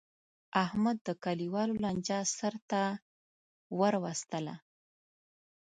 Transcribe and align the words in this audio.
احمد 0.63 0.97
د 1.07 1.09
کلیوالو 1.23 1.73
لانجه 1.83 2.19
سرته 2.37 2.81
ور 3.79 3.93
وستله. 4.03 4.55